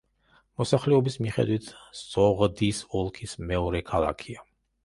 მოსახლეობის 0.61 1.17
მიხედვით 1.25 1.69
სოღდის 1.99 2.83
ოლქის 3.03 3.39
მეორე 3.53 3.83
ქალაქია. 3.93 4.47